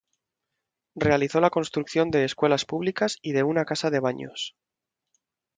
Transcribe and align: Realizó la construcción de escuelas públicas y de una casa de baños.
Realizó 0.95 1.39
la 1.41 1.51
construcción 1.51 2.09
de 2.09 2.25
escuelas 2.25 2.65
públicas 2.65 3.19
y 3.21 3.33
de 3.33 3.43
una 3.43 3.65
casa 3.65 3.91
de 3.91 3.99
baños. 3.99 4.55